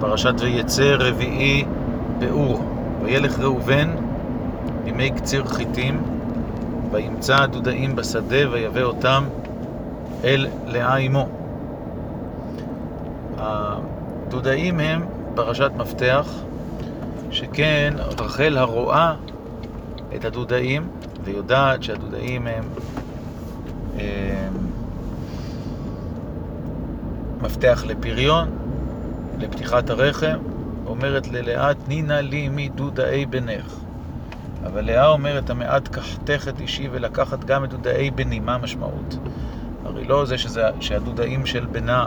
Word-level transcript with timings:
פרשת 0.00 0.34
ויצא 0.40 0.96
רביעי 0.98 1.64
באור. 2.18 2.60
וילך 3.04 3.38
ראובן 3.38 3.88
בימי 4.84 5.10
קציר 5.10 5.44
חיטים, 5.44 6.02
וימצא 6.92 7.36
הדודאים 7.36 7.96
בשדה 7.96 8.50
ויבא 8.50 8.82
אותם 8.82 9.24
אל 10.24 10.46
לאה 10.66 10.96
אמו. 10.96 11.28
הדודאים 13.38 14.80
הם 14.80 15.04
פרשת 15.34 15.70
מפתח, 15.76 16.28
שכן 17.30 17.94
רחל 18.20 18.58
הרואה 18.58 19.14
את 20.16 20.24
הדודאים 20.24 20.88
ויודעת 21.24 21.82
שהדודאים 21.82 22.46
הם, 22.46 22.64
הם 23.98 24.52
מפתח 27.42 27.84
לפריון, 27.86 28.48
לפתיחת 29.40 29.90
הרחם, 29.90 30.38
אומרת 30.86 31.28
ללאה, 31.28 31.74
תני 31.74 32.02
נא 32.02 32.12
לי 32.12 32.48
מדודאי 32.48 33.26
בנך. 33.26 33.74
אבל 34.66 34.84
לאה 34.84 35.06
אומרת, 35.06 35.50
המעט 35.50 35.88
קחתך 35.88 36.48
את 36.48 36.60
אישי 36.60 36.88
ולקחת 36.92 37.44
גם 37.44 37.64
את 37.64 37.70
דודאי 37.70 38.10
בני, 38.10 38.40
מה 38.40 38.54
המשמעות? 38.54 39.18
הרי 39.84 40.04
לא 40.04 40.24
זה 40.24 40.38
שזה, 40.38 40.62
שהדודאים 40.80 41.46
של 41.46 41.66
בנה 41.66 42.06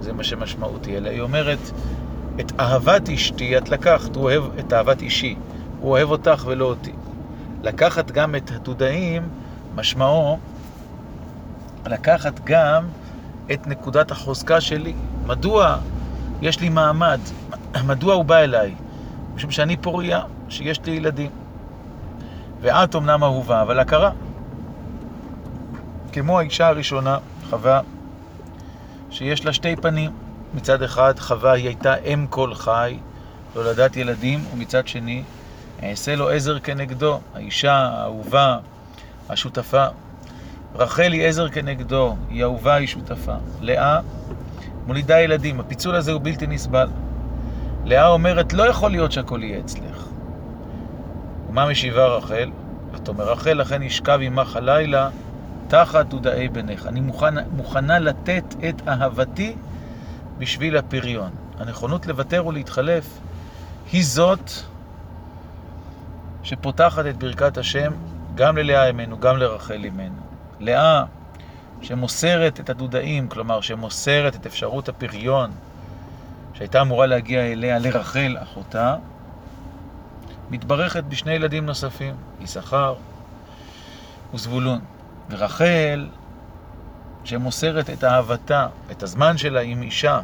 זה 0.00 0.12
מה 0.12 0.24
שמשמעותי, 0.24 0.96
אלא 0.96 1.08
היא 1.08 1.20
אומרת, 1.20 1.70
את 2.40 2.52
אהבת 2.60 3.08
אשתי 3.08 3.58
את 3.58 3.68
לקחת, 3.68 4.16
הוא 4.16 4.24
אוהב 4.24 4.42
את 4.58 4.72
אהבת 4.72 5.02
אישי, 5.02 5.36
הוא 5.80 5.90
אוהב 5.90 6.10
אותך 6.10 6.44
ולא 6.46 6.64
אותי. 6.64 6.92
לקחת 7.62 8.10
גם 8.10 8.34
את 8.34 8.50
הדודאים, 8.54 9.28
משמעו, 9.74 10.38
לקחת 11.86 12.40
גם 12.44 12.84
את 13.52 13.66
נקודת 13.66 14.10
החוזקה 14.10 14.60
שלי. 14.60 14.94
מדוע 15.26 15.76
יש 16.42 16.60
לי 16.60 16.68
מעמד? 16.68 17.20
מדוע 17.86 18.14
הוא 18.14 18.24
בא 18.24 18.36
אליי? 18.36 18.74
משום 19.34 19.50
שאני 19.50 19.76
פוריה, 19.76 20.22
שיש 20.48 20.80
לי 20.84 20.92
ילדים. 20.92 21.30
ואת 22.60 22.96
אמנם 22.96 23.24
אהובה, 23.24 23.62
אבל 23.62 23.78
הכרה. 23.78 24.10
כמו 26.12 26.38
האישה 26.38 26.68
הראשונה, 26.68 27.18
חווה, 27.50 27.80
שיש 29.10 29.44
לה 29.44 29.52
שתי 29.52 29.76
פנים. 29.76 30.10
מצד 30.54 30.82
אחד, 30.82 31.18
חווה 31.18 31.52
היא 31.52 31.66
הייתה 31.66 31.94
אם 31.96 32.26
כל 32.30 32.54
חי, 32.54 32.98
הולדת 33.54 33.96
ילדים, 33.96 34.44
ומצד 34.54 34.88
שני, 34.88 35.22
אעשה 35.82 36.16
לו 36.16 36.28
עזר 36.30 36.58
כנגדו, 36.58 37.20
האישה 37.34 37.72
האהובה, 37.72 38.58
השותפה. 39.28 39.86
רחל 40.74 41.12
היא 41.12 41.26
עזר 41.26 41.48
כנגדו, 41.48 42.16
היא 42.30 42.42
אהובה, 42.42 42.74
היא 42.74 42.88
שותפה. 42.88 43.34
לאה 43.60 44.00
מולידה 44.88 45.20
ילדים, 45.20 45.60
הפיצול 45.60 45.94
הזה 45.94 46.12
הוא 46.12 46.20
בלתי 46.24 46.46
נסבל. 46.46 46.88
לאה 47.84 48.08
אומרת, 48.08 48.52
לא 48.52 48.62
יכול 48.62 48.90
להיות 48.90 49.12
שהכל 49.12 49.42
יהיה 49.42 49.60
אצלך. 49.60 50.06
ומה 51.48 51.66
משיבה 51.70 52.06
רחל? 52.06 52.50
ותאמר 52.92 53.32
רחל, 53.32 53.52
לכן 53.52 53.82
ישכב 53.82 54.18
עמך 54.22 54.56
הלילה 54.56 55.08
תחת 55.68 56.06
דודאי 56.06 56.48
בניך. 56.48 56.86
אני 56.86 57.00
מוכן, 57.00 57.34
מוכנה 57.56 57.98
לתת 57.98 58.44
את 58.68 58.88
אהבתי 58.88 59.56
בשביל 60.38 60.76
הפריון. 60.76 61.30
הנכונות 61.58 62.06
לוותר 62.06 62.46
ולהתחלף 62.46 63.18
היא 63.92 64.04
זאת 64.04 64.50
שפותחת 66.42 67.06
את 67.06 67.16
ברכת 67.16 67.58
השם 67.58 67.92
גם 68.34 68.56
ללאה 68.56 68.90
אמנו, 68.90 69.20
גם 69.20 69.36
לרחל 69.36 69.84
אמנו. 69.88 70.22
לאה 70.60 71.04
שמוסרת 71.82 72.60
את 72.60 72.70
הדודאים, 72.70 73.28
כלומר 73.28 73.60
שמוסרת 73.60 74.36
את 74.36 74.46
אפשרות 74.46 74.88
הפריון 74.88 75.50
שהייתה 76.54 76.80
אמורה 76.80 77.06
להגיע 77.06 77.40
אליה 77.40 77.78
לרחל 77.78 78.36
אחותה, 78.42 78.96
מתברכת 80.50 81.04
בשני 81.04 81.32
ילדים 81.32 81.66
נוספים, 81.66 82.14
יששכר 82.40 82.94
וזבולון. 84.34 84.80
ורחל, 85.30 86.06
שמוסרת 87.24 87.90
את 87.90 88.04
אהבתה, 88.04 88.66
את 88.90 89.02
הזמן 89.02 89.38
שלה 89.38 89.60
עם 89.60 89.82
אישה 89.82 90.20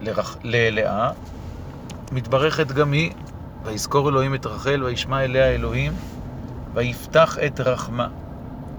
לרח... 0.00 0.36
ללאה, 0.42 1.10
מתברכת 2.12 2.66
גם 2.66 2.92
היא, 2.92 3.12
ויזכור 3.62 4.08
אלוהים 4.08 4.34
את 4.34 4.46
רחל, 4.46 4.82
וישמע 4.84 5.24
אליה 5.24 5.46
אלוהים, 5.46 5.92
ויפתח 6.74 7.38
את 7.46 7.60
רחמה. 7.60 8.08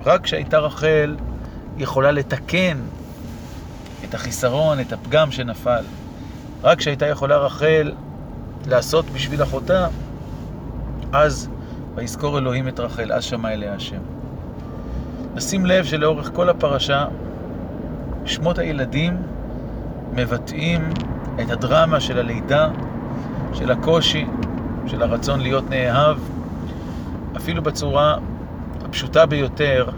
רק 0.07 0.21
כשהייתה 0.21 0.57
רחל 0.57 1.15
יכולה 1.77 2.11
לתקן 2.11 2.77
את 4.03 4.13
החיסרון, 4.13 4.79
את 4.79 4.93
הפגם 4.93 5.31
שנפל. 5.31 5.83
רק 6.63 6.77
כשהייתה 6.77 7.05
יכולה 7.05 7.37
רחל 7.37 7.91
לעשות 8.67 9.05
בשביל 9.05 9.43
אחותה, 9.43 9.87
אז 11.13 11.49
ויזכור 11.95 12.37
אלוהים 12.37 12.67
את 12.67 12.79
רחל, 12.79 13.11
אז 13.11 13.23
שמע 13.23 13.53
אליה 13.53 13.73
השם. 13.73 14.01
נשים 15.35 15.65
לב 15.65 15.85
שלאורך 15.85 16.31
כל 16.33 16.49
הפרשה, 16.49 17.05
שמות 18.25 18.57
הילדים 18.57 19.17
מבטאים 20.13 20.89
את 21.41 21.49
הדרמה 21.51 21.99
של 21.99 22.19
הלידה, 22.19 22.69
של 23.53 23.71
הקושי, 23.71 24.25
של 24.87 25.03
הרצון 25.03 25.39
להיות 25.39 25.69
נאהב, 25.69 26.17
אפילו 27.37 27.61
בצורה 27.61 28.17
הפשוטה 28.89 29.25
ביותר, 29.25 29.89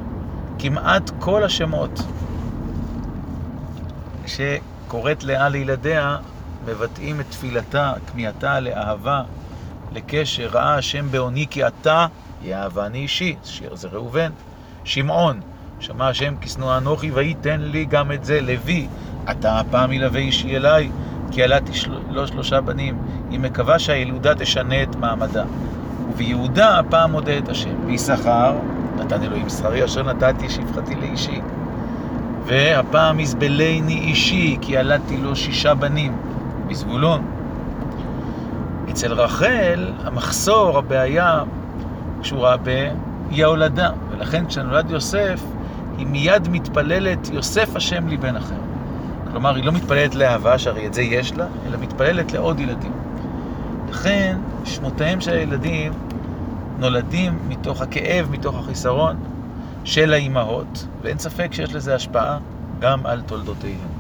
כמעט 0.59 1.11
כל 1.19 1.43
השמות 1.43 1.99
שקוראת 4.25 5.23
לאה 5.23 5.49
לילדיה 5.49 6.17
מבטאים 6.65 7.19
את 7.19 7.25
תפילתה, 7.29 7.93
כמיהתה 8.11 8.59
לאהבה, 8.59 9.23
לקשר, 9.91 10.49
ראה 10.51 10.75
השם 10.75 11.11
בעוני 11.11 11.45
כי 11.49 11.67
אתה 11.67 12.07
יאהבני 12.43 12.97
אישי, 12.97 13.35
שיר 13.43 13.75
זה 13.75 13.87
ראובן. 13.87 14.31
שמעון, 14.83 15.39
שמע 15.79 16.07
השם 16.07 16.33
כשנוא 16.41 16.77
אנוכי 16.77 17.11
וייתן 17.11 17.61
לי 17.61 17.85
גם 17.85 18.11
את 18.11 18.25
זה. 18.25 18.41
לוי, 18.41 18.87
אתה 19.31 19.59
הפעם 19.59 19.91
ילווה 19.91 20.19
אישי 20.19 20.55
אליי, 20.55 20.91
כי 21.31 21.41
של... 21.71 21.99
לא 22.09 22.27
שלושה 22.27 22.61
בנים. 22.61 22.97
היא 23.29 23.39
מקווה 23.39 23.79
שהילודה 23.79 24.35
תשנה 24.35 24.83
את 24.83 24.95
מעמדה. 24.95 25.43
וביהודה 26.09 26.79
הפעם 26.79 27.11
מודה 27.11 27.37
את 27.37 27.49
השם. 27.49 27.85
ויששכר, 27.85 28.55
נתן 28.99 29.23
אלוהים 29.23 29.49
שכרי 29.49 29.85
אשר 29.85 30.03
נתתי 30.03 30.49
שפחתי 30.49 30.95
לאישי. 30.95 31.41
והפעם 32.45 33.19
יזבלני 33.19 33.99
אישי, 33.99 34.57
כי 34.61 34.73
ילדתי 34.73 35.17
לו 35.17 35.35
שישה 35.35 35.73
בנים. 35.73 36.17
בזבולון. 36.69 37.25
אצל 38.89 39.13
רחל, 39.13 39.91
המחסור, 40.03 40.77
הבעיה, 40.77 41.43
קשורה 42.21 42.57
באי 42.57 43.43
ההולדה. 43.43 43.89
ולכן 44.11 44.45
כשנולד 44.45 44.91
יוסף, 44.91 45.41
היא 45.97 46.07
מיד 46.07 46.47
מתפללת, 46.51 47.29
יוסף 47.33 47.75
השם 47.75 48.07
לי 48.07 48.17
בן 48.17 48.35
אחר. 48.35 48.55
כלומר, 49.31 49.55
היא 49.55 49.63
לא 49.63 49.71
מתפללת 49.71 50.15
לאהבה, 50.15 50.57
שהרי 50.57 50.87
את 50.87 50.93
זה 50.93 51.01
יש 51.01 51.33
לה, 51.33 51.45
אלא 51.67 51.77
מתפללת 51.77 52.31
לעוד 52.31 52.59
ילדים. 52.59 52.91
לכן, 53.89 54.37
שמותיהם 54.63 55.21
של 55.21 55.33
הילדים 55.33 55.93
נולדים 56.79 57.39
מתוך 57.47 57.81
הכאב, 57.81 58.27
מתוך 58.31 58.55
החיסרון 58.55 59.15
של 59.83 60.13
האימהות, 60.13 60.87
ואין 61.01 61.19
ספק 61.19 61.53
שיש 61.53 61.73
לזה 61.73 61.95
השפעה 61.95 62.37
גם 62.79 63.05
על 63.05 63.21
תולדותיהם. 63.21 63.98